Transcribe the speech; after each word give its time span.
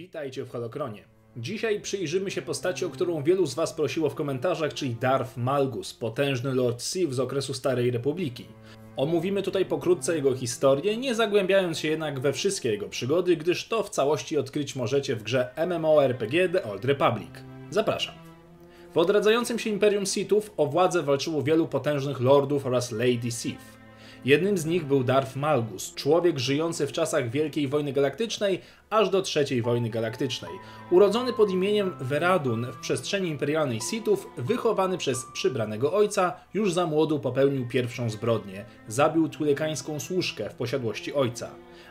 Witajcie 0.00 0.44
w 0.44 0.50
Holokronie. 0.50 1.04
Dzisiaj 1.36 1.80
przyjrzymy 1.80 2.30
się 2.30 2.42
postaci, 2.42 2.84
o 2.84 2.90
którą 2.90 3.22
wielu 3.22 3.46
z 3.46 3.54
Was 3.54 3.72
prosiło 3.72 4.10
w 4.10 4.14
komentarzach, 4.14 4.74
czyli 4.74 4.94
Darth 4.94 5.36
Malgus, 5.36 5.94
potężny 5.94 6.54
Lord 6.54 6.82
Sith 6.82 7.12
z 7.12 7.20
okresu 7.20 7.54
Starej 7.54 7.90
Republiki. 7.90 8.46
Omówimy 8.96 9.42
tutaj 9.42 9.64
pokrótce 9.66 10.16
jego 10.16 10.36
historię, 10.36 10.96
nie 10.96 11.14
zagłębiając 11.14 11.78
się 11.78 11.88
jednak 11.88 12.20
we 12.20 12.32
wszystkie 12.32 12.70
jego 12.70 12.88
przygody, 12.88 13.36
gdyż 13.36 13.68
to 13.68 13.82
w 13.82 13.90
całości 13.90 14.38
odkryć 14.38 14.76
możecie 14.76 15.16
w 15.16 15.22
grze 15.22 15.48
MMORPG 15.66 16.48
The 16.52 16.64
Old 16.64 16.84
Republic. 16.84 17.30
Zapraszam. 17.70 18.14
W 18.94 18.98
odradzającym 18.98 19.58
się 19.58 19.70
Imperium 19.70 20.06
Sithów 20.06 20.50
o 20.56 20.66
władzę 20.66 21.02
walczyło 21.02 21.42
wielu 21.42 21.68
potężnych 21.68 22.20
lordów 22.20 22.66
oraz 22.66 22.92
Lady 22.92 23.30
Sith. 23.30 23.79
Jednym 24.24 24.58
z 24.58 24.64
nich 24.64 24.84
był 24.84 25.04
Darth 25.04 25.36
Malgus, 25.36 25.94
człowiek 25.94 26.38
żyjący 26.38 26.86
w 26.86 26.92
czasach 26.92 27.30
Wielkiej 27.30 27.68
Wojny 27.68 27.92
Galaktycznej 27.92 28.60
aż 28.90 29.10
do 29.10 29.22
III 29.36 29.62
wojny 29.62 29.90
galaktycznej. 29.90 30.50
Urodzony 30.90 31.32
pod 31.32 31.50
imieniem 31.50 31.94
Veradun 32.00 32.66
w 32.72 32.76
przestrzeni 32.76 33.28
imperialnej 33.28 33.80
Sithów, 33.90 34.26
wychowany 34.36 34.98
przez 34.98 35.26
przybranego 35.32 35.92
ojca, 35.92 36.32
już 36.54 36.72
za 36.72 36.86
młodu 36.86 37.20
popełnił 37.20 37.68
pierwszą 37.68 38.10
zbrodnię. 38.10 38.64
Zabił 38.88 39.28
tulekańską 39.28 40.00
służkę 40.00 40.50
w 40.50 40.54
posiadłości 40.54 41.14
ojca. 41.14 41.50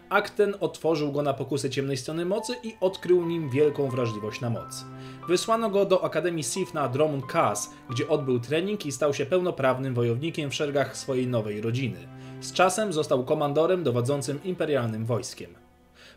Akt 0.09 0.36
ten 0.36 0.55
otworzył 0.59 1.12
go 1.12 1.22
na 1.22 1.34
pokusy 1.34 1.70
ciemnej 1.70 1.98
strony 1.98 2.26
mocy 2.26 2.54
i 2.63 2.76
odkrył 2.81 3.26
nim 3.26 3.50
wielką 3.50 3.90
wrażliwość 3.90 4.41
na 4.41 4.50
moc. 4.50 4.86
Wysłano 5.27 5.70
go 5.70 5.86
do 5.86 6.04
Akademii 6.04 6.44
Sith 6.44 6.73
na 6.73 6.88
Dromund 6.88 7.26
Kaas, 7.26 7.73
gdzie 7.90 8.08
odbył 8.08 8.40
trening 8.40 8.86
i 8.86 8.91
stał 8.91 9.14
się 9.14 9.26
pełnoprawnym 9.26 9.94
wojownikiem 9.94 10.50
w 10.50 10.55
szeregach 10.55 10.98
swojej 10.98 11.27
nowej 11.27 11.62
rodziny. 11.62 12.08
Z 12.41 12.53
czasem 12.53 12.94
został 12.94 13.26
komandorem 13.26 13.84
dowodzącym 13.84 14.44
imperialnym 14.44 15.05
wojskiem. 15.05 15.50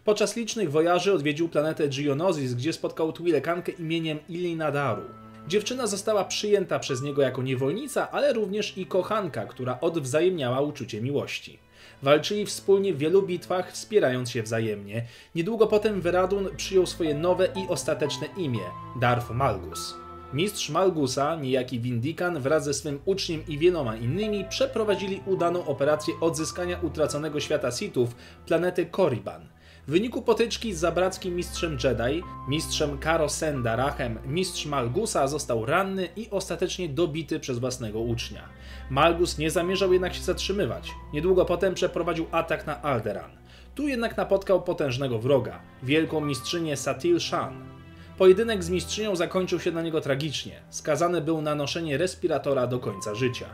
Podczas 0.04 0.36
licznych 0.36 0.70
wojaży 0.70 1.12
odwiedził 1.12 1.48
planetę 1.48 1.88
Geonosis, 1.88 2.54
gdzie 2.54 2.72
spotkał 2.72 3.12
Twilekankę 3.12 3.72
imieniem 3.72 4.18
Ilinadaru. 4.28 5.02
Dziewczyna 5.48 5.86
została 5.86 6.24
przyjęta 6.24 6.78
przez 6.78 7.02
niego 7.02 7.22
jako 7.22 7.42
niewolnica, 7.42 8.10
ale 8.10 8.32
również 8.32 8.78
i 8.78 8.86
kochanka, 8.86 9.46
która 9.46 9.80
odwzajemniała 9.80 10.60
uczucie 10.60 11.00
miłości. 11.00 11.61
Walczyli 12.02 12.46
wspólnie 12.46 12.94
w 12.94 12.98
wielu 12.98 13.22
bitwach, 13.22 13.72
wspierając 13.72 14.30
się 14.30 14.42
wzajemnie. 14.42 15.06
Niedługo 15.34 15.66
potem 15.66 16.00
Veradun 16.00 16.48
przyjął 16.56 16.86
swoje 16.86 17.14
nowe 17.14 17.46
i 17.46 17.68
ostateczne 17.68 18.26
imię 18.36 18.64
Darth 19.00 19.30
Malgus. 19.30 19.94
Mistrz 20.32 20.70
Malgusa, 20.70 21.36
niejaki 21.36 21.80
Windikan, 21.80 22.40
wraz 22.40 22.64
ze 22.64 22.74
swym 22.74 23.00
uczniem 23.04 23.42
i 23.48 23.58
wieloma 23.58 23.96
innymi 23.96 24.44
przeprowadzili 24.44 25.20
udaną 25.26 25.66
operację 25.66 26.14
odzyskania 26.20 26.78
utraconego 26.82 27.40
świata 27.40 27.70
Sithów, 27.70 28.16
planety 28.46 28.86
Korriban. 28.86 29.48
W 29.86 29.90
wyniku 29.90 30.22
potyczki 30.22 30.74
z 30.74 30.78
zabrackim 30.78 31.36
mistrzem 31.36 31.78
Jedi, 31.84 32.22
mistrzem 32.48 32.98
Karo 32.98 33.28
Sendarachem, 33.28 34.18
mistrz 34.26 34.66
Malgusa 34.66 35.28
został 35.28 35.66
ranny 35.66 36.08
i 36.16 36.30
ostatecznie 36.30 36.88
dobity 36.88 37.40
przez 37.40 37.58
własnego 37.58 38.00
ucznia. 38.00 38.48
Malgus 38.90 39.38
nie 39.38 39.50
zamierzał 39.50 39.92
jednak 39.92 40.14
się 40.14 40.22
zatrzymywać. 40.22 40.90
Niedługo 41.12 41.44
potem 41.44 41.74
przeprowadził 41.74 42.26
atak 42.30 42.66
na 42.66 42.82
Alderan. 42.82 43.30
Tu 43.74 43.88
jednak 43.88 44.16
napotkał 44.16 44.62
potężnego 44.62 45.18
wroga, 45.18 45.60
wielką 45.82 46.20
mistrzynię 46.20 46.76
Satil 46.76 47.20
Shan. 47.20 47.64
Pojedynek 48.18 48.64
z 48.64 48.70
mistrzynią 48.70 49.16
zakończył 49.16 49.60
się 49.60 49.72
dla 49.72 49.82
niego 49.82 50.00
tragicznie. 50.00 50.62
Skazany 50.70 51.20
był 51.20 51.42
na 51.42 51.54
noszenie 51.54 51.98
respiratora 51.98 52.66
do 52.66 52.78
końca 52.78 53.14
życia. 53.14 53.46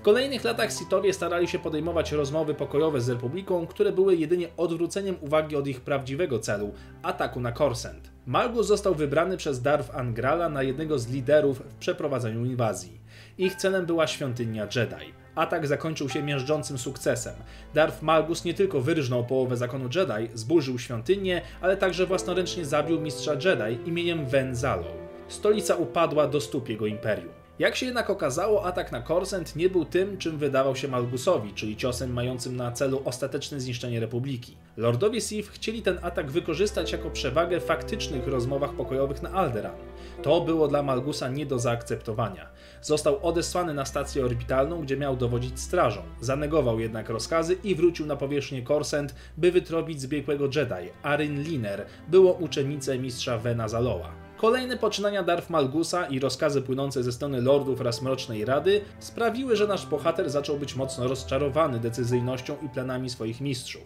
W 0.00 0.02
kolejnych 0.02 0.44
latach 0.44 0.72
Sithowie 0.72 1.12
starali 1.12 1.48
się 1.48 1.58
podejmować 1.58 2.12
rozmowy 2.12 2.54
pokojowe 2.54 3.00
z 3.00 3.08
Republiką, 3.08 3.66
które 3.66 3.92
były 3.92 4.16
jedynie 4.16 4.48
odwróceniem 4.56 5.16
uwagi 5.20 5.56
od 5.56 5.66
ich 5.66 5.80
prawdziwego 5.80 6.38
celu 6.38 6.72
ataku 7.02 7.40
na 7.40 7.52
Korsent. 7.52 8.10
Malgus 8.26 8.66
został 8.66 8.94
wybrany 8.94 9.36
przez 9.36 9.62
Darth 9.62 9.96
Angrala 9.96 10.48
na 10.48 10.62
jednego 10.62 10.98
z 10.98 11.08
liderów 11.08 11.58
w 11.58 11.74
przeprowadzeniu 11.74 12.44
inwazji. 12.44 13.00
Ich 13.38 13.54
celem 13.54 13.86
była 13.86 14.06
świątynia 14.06 14.64
Jedi. 14.76 15.12
Atak 15.34 15.66
zakończył 15.66 16.08
się 16.08 16.22
miażdżącym 16.22 16.78
sukcesem. 16.78 17.34
Darth 17.74 18.02
Malgus 18.02 18.44
nie 18.44 18.54
tylko 18.54 18.80
wyrżnął 18.80 19.24
połowę 19.26 19.56
zakonu 19.56 19.88
Jedi, 19.94 20.30
zburzył 20.34 20.78
świątynię, 20.78 21.42
ale 21.60 21.76
także 21.76 22.06
własnoręcznie 22.06 22.64
zabił 22.64 23.00
mistrza 23.00 23.32
Jedi 23.32 23.88
imieniem 23.88 24.26
Ven 24.26 24.56
Zalo. 24.56 24.92
Stolica 25.28 25.76
upadła 25.76 26.26
do 26.26 26.40
stóp 26.40 26.68
jego 26.68 26.86
imperium. 26.86 27.39
Jak 27.60 27.76
się 27.76 27.86
jednak 27.86 28.10
okazało, 28.10 28.64
atak 28.64 28.92
na 28.92 29.00
Korsent 29.00 29.56
nie 29.56 29.70
był 29.70 29.84
tym, 29.84 30.18
czym 30.18 30.38
wydawał 30.38 30.76
się 30.76 30.88
Malgusowi, 30.88 31.52
czyli 31.54 31.76
ciosem 31.76 32.12
mającym 32.12 32.56
na 32.56 32.72
celu 32.72 33.02
ostateczne 33.04 33.60
zniszczenie 33.60 34.00
Republiki. 34.00 34.56
Lordowie 34.76 35.20
Sith 35.20 35.50
chcieli 35.50 35.82
ten 35.82 35.98
atak 36.02 36.30
wykorzystać 36.30 36.92
jako 36.92 37.10
przewagę 37.10 37.60
w 37.60 37.64
faktycznych 37.64 38.26
rozmowach 38.26 38.72
pokojowych 38.72 39.22
na 39.22 39.30
Alderaan. 39.30 39.76
To 40.22 40.40
było 40.40 40.68
dla 40.68 40.82
Malgusa 40.82 41.28
nie 41.28 41.46
do 41.46 41.58
zaakceptowania. 41.58 42.46
Został 42.82 43.26
odesłany 43.26 43.74
na 43.74 43.84
stację 43.84 44.24
orbitalną, 44.24 44.82
gdzie 44.82 44.96
miał 44.96 45.16
dowodzić 45.16 45.60
strażą. 45.60 46.02
Zanegował 46.20 46.80
jednak 46.80 47.08
rozkazy 47.08 47.56
i 47.64 47.74
wrócił 47.74 48.06
na 48.06 48.16
powierzchnię 48.16 48.62
Korsent, 48.62 49.14
by 49.36 49.52
wytropić 49.52 50.00
zbiegłego 50.00 50.44
Jedi, 50.44 50.90
Arin 51.02 51.42
Liner, 51.42 51.86
było 52.08 52.32
uczennicę 52.32 52.98
mistrza 52.98 53.38
Vena 53.38 53.68
Zaloa. 53.68 54.19
Kolejne 54.40 54.76
poczynania 54.76 55.22
Darth 55.22 55.50
Malgusa 55.50 56.06
i 56.06 56.18
rozkazy 56.18 56.62
płynące 56.62 57.02
ze 57.02 57.12
strony 57.12 57.40
lordów 57.40 57.80
oraz 57.80 58.02
Mrocznej 58.02 58.44
Rady 58.44 58.80
sprawiły, 58.98 59.56
że 59.56 59.66
nasz 59.66 59.86
bohater 59.86 60.30
zaczął 60.30 60.58
być 60.58 60.76
mocno 60.76 61.08
rozczarowany 61.08 61.80
decyzyjnością 61.80 62.56
i 62.62 62.68
planami 62.68 63.10
swoich 63.10 63.40
mistrzów. 63.40 63.82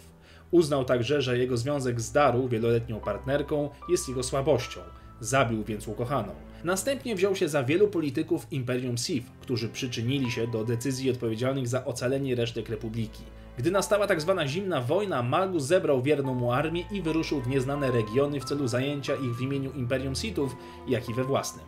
Uznał 0.51 0.85
także, 0.85 1.23
że 1.23 1.39
jego 1.39 1.57
związek 1.57 2.01
z 2.01 2.13
Daru, 2.13 2.49
wieloletnią 2.49 3.01
partnerką, 3.01 3.71
jest 3.89 4.09
jego 4.09 4.23
słabością. 4.23 4.81
Zabił 5.21 5.65
więc 5.65 5.89
ukochaną. 5.89 6.33
Następnie 6.65 7.17
wziął 7.17 7.37
się 7.37 7.49
za 7.49 7.65
wielu 7.65 7.89
polityków 7.89 8.47
Imperium 8.51 8.99
Sith, 8.99 9.27
którzy 9.41 9.69
przyczynili 9.69 10.31
się 10.31 10.47
do 10.47 10.65
decyzji 10.65 11.11
odpowiedzialnych 11.11 11.69
za 11.69 11.85
ocalenie 11.85 12.35
resztek 12.35 12.69
Republiki. 12.69 13.23
Gdy 13.59 13.71
nastała 13.71 14.07
tak 14.07 14.21
zwana 14.21 14.49
zimna 14.49 14.81
wojna, 14.81 15.23
Malgus 15.23 15.65
zebrał 15.65 16.03
wierną 16.03 16.35
mu 16.35 16.53
armię 16.53 16.85
i 16.91 17.03
wyruszył 17.03 17.41
w 17.41 17.49
nieznane 17.49 17.91
regiony 17.91 18.41
w 18.41 18.45
celu 18.45 18.69
zajęcia 18.69 19.15
ich 19.15 19.37
w 19.37 19.41
imieniu 19.41 19.73
Imperium 19.73 20.15
Sithów, 20.15 20.57
jak 20.89 21.09
i 21.09 21.15
we 21.15 21.25
własnym. 21.25 21.65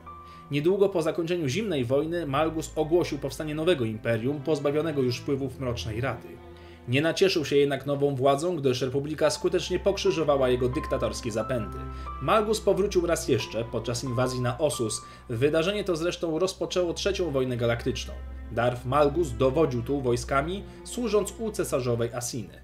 Niedługo 0.51 0.89
po 0.89 1.03
zakończeniu 1.03 1.49
zimnej 1.49 1.85
wojny 1.85 2.27
Malgus 2.27 2.73
ogłosił 2.77 3.19
powstanie 3.19 3.55
nowego 3.55 3.85
imperium, 3.85 4.41
pozbawionego 4.41 5.03
już 5.03 5.19
wpływów 5.19 5.61
Mrocznej 5.61 6.01
Rady. 6.01 6.29
Nie 6.89 7.03
nacieszył 7.03 7.45
się 7.45 7.57
jednak 7.57 7.87
nową 7.87 8.15
władzą, 8.15 8.57
gdyż 8.57 8.83
Republika 8.83 9.31
skutecznie 9.31 9.79
pokrzyżowała 9.79 10.49
jego 10.49 10.69
dyktatorskie 10.69 11.31
zapędy. 11.31 11.79
Malgus 12.23 12.61
powrócił 12.61 13.07
raz 13.07 13.29
jeszcze 13.29 13.65
podczas 13.65 14.05
inwazji 14.05 14.41
na 14.41 14.59
Osus. 14.59 15.03
Wydarzenie 15.29 15.85
to 15.85 15.97
zresztą 15.97 16.39
rozpoczęło 16.39 16.95
trzecią 16.95 17.31
wojnę 17.31 17.57
galaktyczną. 17.57 18.15
Darth 18.53 18.87
Malgus 18.87 19.37
dowodził 19.37 19.83
tu 19.83 20.01
wojskami, 20.01 20.63
służąc 20.85 21.35
u 21.39 21.51
cesarzowej 21.51 22.13
Asiny. 22.13 22.61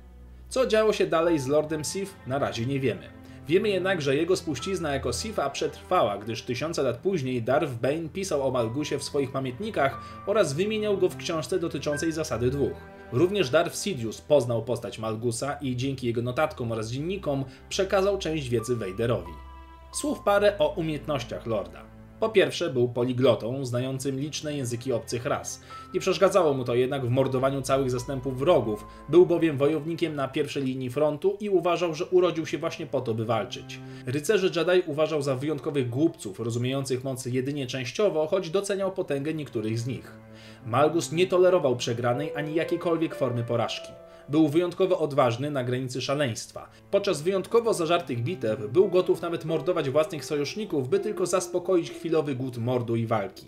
Co 0.48 0.66
działo 0.66 0.92
się 0.92 1.06
dalej 1.06 1.38
z 1.38 1.46
Lordem 1.46 1.84
Sith, 1.84 2.14
na 2.26 2.38
razie 2.38 2.66
nie 2.66 2.80
wiemy. 2.80 3.22
Wiemy 3.48 3.68
jednak, 3.68 4.02
że 4.02 4.16
jego 4.16 4.36
spuścizna 4.36 4.94
jako 4.94 5.12
Sifa 5.12 5.50
przetrwała, 5.50 6.18
gdyż 6.18 6.42
tysiące 6.42 6.82
lat 6.82 6.96
później 6.96 7.42
Darth 7.42 7.72
Bane 7.72 8.08
pisał 8.08 8.48
o 8.48 8.50
Malgusie 8.50 8.98
w 8.98 9.04
swoich 9.04 9.32
pamiętnikach 9.32 10.00
oraz 10.26 10.52
wymieniał 10.52 10.98
go 10.98 11.08
w 11.08 11.16
książce 11.16 11.58
dotyczącej 11.58 12.12
zasady 12.12 12.50
dwóch. 12.50 12.76
Również 13.12 13.50
Darth 13.50 13.76
Sidious 13.76 14.20
poznał 14.20 14.62
postać 14.62 14.98
Malgusa 14.98 15.52
i 15.60 15.76
dzięki 15.76 16.06
jego 16.06 16.22
notatkom 16.22 16.72
oraz 16.72 16.90
dziennikom 16.90 17.44
przekazał 17.68 18.18
część 18.18 18.48
wiedzy 18.48 18.76
Vaderowi. 18.76 19.32
Słów 19.92 20.20
parę 20.20 20.58
o 20.58 20.68
umiejętnościach 20.68 21.46
Lorda. 21.46 21.82
Po 22.22 22.28
pierwsze, 22.28 22.70
był 22.70 22.88
poliglotą, 22.88 23.64
znającym 23.64 24.20
liczne 24.20 24.56
języki 24.56 24.92
obcych 24.92 25.26
ras. 25.26 25.62
Nie 25.94 26.00
przeszkadzało 26.00 26.54
mu 26.54 26.64
to 26.64 26.74
jednak 26.74 27.06
w 27.06 27.10
mordowaniu 27.10 27.62
całych 27.62 27.90
zastępów 27.90 28.38
wrogów, 28.38 28.86
był 29.08 29.26
bowiem 29.26 29.56
wojownikiem 29.56 30.14
na 30.14 30.28
pierwszej 30.28 30.62
linii 30.62 30.90
frontu 30.90 31.36
i 31.40 31.50
uważał, 31.50 31.94
że 31.94 32.06
urodził 32.06 32.46
się 32.46 32.58
właśnie 32.58 32.86
po 32.86 33.00
to, 33.00 33.14
by 33.14 33.24
walczyć. 33.24 33.80
Rycerzy 34.06 34.50
Jedi 34.56 34.82
uważał 34.86 35.22
za 35.22 35.36
wyjątkowych 35.36 35.90
głupców, 35.90 36.40
rozumiejących 36.40 37.04
mocy 37.04 37.30
jedynie 37.30 37.66
częściowo, 37.66 38.26
choć 38.26 38.50
doceniał 38.50 38.92
potęgę 38.92 39.34
niektórych 39.34 39.78
z 39.78 39.86
nich. 39.86 40.12
Malgus 40.66 41.12
nie 41.12 41.26
tolerował 41.26 41.76
przegranej 41.76 42.32
ani 42.36 42.54
jakiejkolwiek 42.54 43.14
formy 43.14 43.44
porażki. 43.44 43.92
Był 44.32 44.48
wyjątkowo 44.48 44.98
odważny 44.98 45.50
na 45.50 45.64
granicy 45.64 46.00
szaleństwa. 46.00 46.68
Podczas 46.90 47.22
wyjątkowo 47.22 47.74
zażartych 47.74 48.22
bitew 48.22 48.70
był 48.70 48.88
gotów 48.88 49.22
nawet 49.22 49.44
mordować 49.44 49.90
własnych 49.90 50.24
sojuszników, 50.24 50.88
by 50.88 51.00
tylko 51.00 51.26
zaspokoić 51.26 51.90
chwilowy 51.90 52.34
głód 52.34 52.58
mordu 52.58 52.96
i 52.96 53.06
walki. 53.06 53.46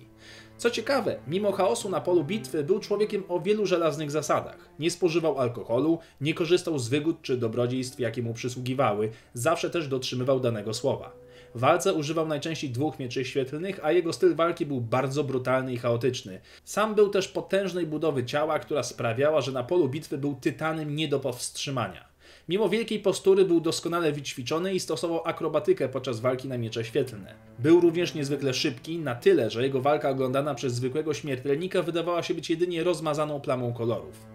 Co 0.59 0.71
ciekawe, 0.71 1.17
mimo 1.27 1.53
chaosu 1.53 1.89
na 1.91 2.01
polu 2.01 2.25
bitwy 2.25 2.65
był 2.65 2.81
człowiekiem 2.81 3.23
o 3.29 3.41
wielu 3.41 3.67
żelaznych 3.67 4.11
zasadach. 4.11 4.69
Nie 4.79 4.91
spożywał 4.91 5.39
alkoholu, 5.39 5.99
nie 6.21 6.35
korzystał 6.35 6.79
z 6.79 6.89
wygód 6.89 7.17
czy 7.23 7.37
dobrodziejstw, 7.37 8.01
jakie 8.01 8.23
mu 8.23 8.35
przysługiwały, 8.35 9.11
zawsze 9.35 9.71
też 9.71 9.89
dotrzymywał 9.89 10.41
danego 10.41 10.75
słowa. 10.75 11.24
W 11.55 11.61
walce 11.61 11.95
używał 11.95 12.27
najczęściej 12.27 12.71
dwóch 12.71 12.99
mieczy 12.99 13.25
świetlnych, 13.25 13.81
a 13.83 13.93
jego 13.93 14.13
styl 14.13 14.35
walki 14.35 14.67
był 14.67 14.81
bardzo 14.81 15.25
brutalny 15.25 15.73
i 15.73 15.79
chaotyczny. 15.79 16.41
Sam 16.65 16.95
był 16.95 17.09
też 17.09 17.29
potężnej 17.29 17.87
budowy 17.87 18.25
ciała, 18.25 18.59
która 18.59 18.83
sprawiała, 18.83 19.41
że 19.41 19.53
na 19.53 19.65
polu 19.65 19.89
bitwy 19.89 20.19
był 20.19 20.35
tytanem 20.35 20.97
nie 20.97 21.09
do 21.09 21.21
powstrzymania. 21.21 22.15
Mimo 22.49 22.69
wielkiej 22.69 23.01
postury 23.01 23.45
był 23.45 23.61
doskonale 23.61 24.13
wyćwiczony 24.13 24.75
i 24.75 24.81
stosował 24.81 25.21
akrobatykę 25.25 25.89
podczas 25.89 26.21
walki 26.21 26.49
na 26.49 26.59
miecze 26.59 26.85
świetlne. 26.85 27.35
Był 27.59 27.81
również 27.81 28.15
niezwykle 28.15 28.55
szybki, 28.55 28.99
na 28.99 29.15
tyle, 29.15 29.51
że 29.51 29.63
jego 29.63 29.81
walka 29.81 30.11
oglądana 30.11 30.55
przez 30.55 30.75
zwykłego 30.75 31.15
śmiertelnika 31.15 31.83
wydawała 31.83 32.23
się 32.23 32.35
być 32.35 32.51
jedynie 32.51 32.85
rozmazaną 32.85 33.41
plamą 33.41 33.73
kolorów. 33.73 34.27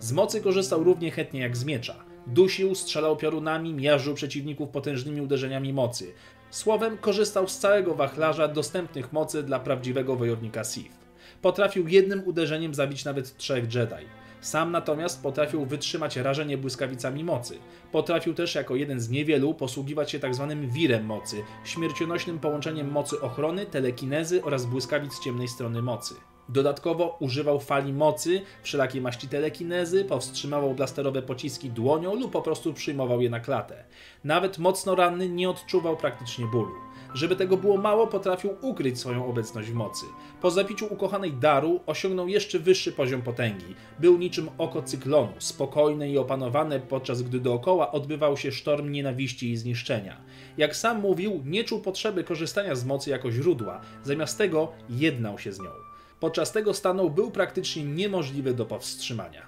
Z 0.00 0.12
mocy 0.12 0.40
korzystał 0.40 0.84
równie 0.84 1.10
chętnie 1.10 1.40
jak 1.40 1.56
z 1.56 1.64
miecza. 1.64 2.04
Dusił, 2.26 2.74
strzelał 2.74 3.16
piorunami, 3.16 3.74
miażdżył 3.74 4.14
przeciwników 4.14 4.68
potężnymi 4.68 5.20
uderzeniami 5.20 5.72
mocy. 5.72 6.12
Słowem, 6.50 6.98
korzystał 6.98 7.48
z 7.48 7.58
całego 7.58 7.94
wachlarza 7.94 8.48
dostępnych 8.48 9.12
mocy 9.12 9.42
dla 9.42 9.60
prawdziwego 9.60 10.16
wojownika 10.16 10.64
Sith. 10.64 10.98
Potrafił 11.42 11.88
jednym 11.88 12.22
uderzeniem 12.26 12.74
zabić 12.74 13.04
nawet 13.04 13.36
trzech 13.36 13.74
Jedi. 13.74 14.06
Sam 14.40 14.72
natomiast 14.72 15.22
potrafił 15.22 15.64
wytrzymać 15.66 16.16
rażenie 16.16 16.58
błyskawicami 16.58 17.24
mocy. 17.24 17.58
Potrafił 17.92 18.34
też 18.34 18.54
jako 18.54 18.76
jeden 18.76 19.00
z 19.00 19.10
niewielu 19.10 19.54
posługiwać 19.54 20.10
się 20.10 20.20
tzw. 20.20 20.56
wirem 20.62 21.06
mocy, 21.06 21.36
śmiercionośnym 21.64 22.38
połączeniem 22.38 22.90
mocy 22.90 23.20
ochrony, 23.20 23.66
telekinezy 23.66 24.44
oraz 24.44 24.66
błyskawic 24.66 25.20
ciemnej 25.24 25.48
strony 25.48 25.82
mocy. 25.82 26.14
Dodatkowo 26.52 27.16
używał 27.20 27.60
fali 27.60 27.92
mocy, 27.92 28.42
wszelakiej 28.62 29.00
maści 29.00 29.28
telekinezy, 29.28 30.04
powstrzymywał 30.04 30.74
blasterowe 30.74 31.22
pociski 31.22 31.70
dłonią 31.70 32.14
lub 32.14 32.32
po 32.32 32.42
prostu 32.42 32.74
przyjmował 32.74 33.20
je 33.20 33.30
na 33.30 33.40
klatę. 33.40 33.84
Nawet 34.24 34.58
mocno 34.58 34.94
ranny 34.94 35.28
nie 35.28 35.50
odczuwał 35.50 35.96
praktycznie 35.96 36.46
bólu. 36.46 36.74
Żeby 37.14 37.36
tego 37.36 37.56
było 37.56 37.76
mało, 37.76 38.06
potrafił 38.06 38.50
ukryć 38.60 38.98
swoją 38.98 39.26
obecność 39.26 39.68
w 39.68 39.74
mocy. 39.74 40.06
Po 40.40 40.50
zabiciu 40.50 40.86
ukochanej 40.92 41.32
Daru 41.32 41.80
osiągnął 41.86 42.28
jeszcze 42.28 42.58
wyższy 42.58 42.92
poziom 42.92 43.22
potęgi. 43.22 43.74
Był 43.98 44.18
niczym 44.18 44.48
oko 44.58 44.82
cyklonu, 44.82 45.32
spokojny 45.38 46.10
i 46.10 46.18
opanowany, 46.18 46.80
podczas 46.80 47.22
gdy 47.22 47.40
dookoła 47.40 47.92
odbywał 47.92 48.36
się 48.36 48.52
sztorm 48.52 48.92
nienawiści 48.92 49.50
i 49.50 49.56
zniszczenia. 49.56 50.16
Jak 50.58 50.76
sam 50.76 51.00
mówił, 51.00 51.42
nie 51.44 51.64
czuł 51.64 51.80
potrzeby 51.80 52.24
korzystania 52.24 52.74
z 52.74 52.84
mocy 52.84 53.10
jako 53.10 53.32
źródła, 53.32 53.80
zamiast 54.04 54.38
tego 54.38 54.72
jednał 54.88 55.38
się 55.38 55.52
z 55.52 55.60
nią. 55.60 55.89
Podczas 56.20 56.52
tego 56.52 56.74
stanu 56.74 57.10
był 57.10 57.30
praktycznie 57.30 57.84
niemożliwy 57.84 58.54
do 58.54 58.66
powstrzymania. 58.66 59.46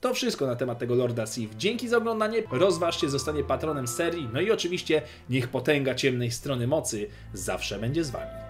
To 0.00 0.14
wszystko 0.14 0.46
na 0.46 0.56
temat 0.56 0.78
tego 0.78 0.94
Lorda 0.94 1.26
Sith. 1.26 1.56
Dzięki 1.56 1.88
za 1.88 1.96
oglądanie, 1.96 2.42
rozważcie 2.50 3.08
zostanie 3.10 3.44
patronem 3.44 3.88
serii, 3.88 4.28
no 4.32 4.40
i 4.40 4.50
oczywiście 4.50 5.02
niech 5.30 5.48
potęga 5.48 5.94
ciemnej 5.94 6.30
strony 6.30 6.66
mocy 6.66 7.08
zawsze 7.34 7.78
będzie 7.78 8.04
z 8.04 8.10
wami. 8.10 8.43